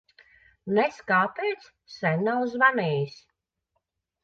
Nez 0.77 0.97
kāpēc 1.11 1.69
sen 1.97 2.25
nav 2.31 2.43
zvanījis. 2.57 3.23